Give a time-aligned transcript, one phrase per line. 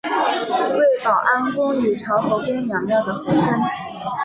[0.75, 3.43] 为保安宫与潮和宫两庙的合称。